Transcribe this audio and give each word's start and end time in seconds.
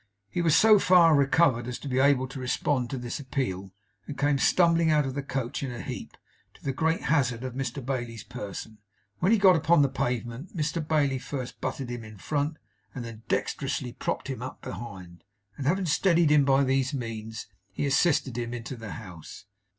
He 0.31 0.41
was 0.41 0.55
so 0.55 0.79
far 0.79 1.15
recovered 1.15 1.67
as 1.67 1.77
to 1.77 1.87
be 1.87 1.99
able 1.99 2.27
to 2.29 2.39
respond 2.39 2.89
to 2.89 2.97
this 2.97 3.19
appeal, 3.19 3.71
and 4.07 4.17
to 4.17 4.19
come 4.25 4.39
stumbling 4.39 4.89
out 4.89 5.05
of 5.05 5.13
the 5.13 5.21
coach 5.21 5.61
in 5.61 5.71
a 5.71 5.79
heap, 5.79 6.17
to 6.55 6.63
the 6.63 6.73
great 6.73 7.01
hazard 7.01 7.43
of 7.43 7.53
Mr 7.53 7.85
Bailey's 7.85 8.23
person. 8.23 8.79
When 9.19 9.31
he 9.31 9.37
got 9.37 9.55
upon 9.55 9.83
the 9.83 9.89
pavement, 9.89 10.57
Mr 10.57 10.81
Bailey 10.87 11.19
first 11.19 11.61
butted 11.61 11.91
at 11.91 11.97
him 11.97 12.03
in 12.03 12.17
front, 12.17 12.57
and 12.95 13.05
then 13.05 13.21
dexterously 13.27 13.93
propped 13.93 14.27
him 14.27 14.41
up 14.41 14.63
behind; 14.63 15.23
and 15.55 15.67
having 15.67 15.85
steadied 15.85 16.31
him 16.31 16.45
by 16.45 16.63
these 16.63 16.95
means, 16.95 17.45
he 17.71 17.85
assisted 17.85 18.39
him 18.39 18.55
into 18.55 18.75
the 18.75 18.93
house. 18.93 19.45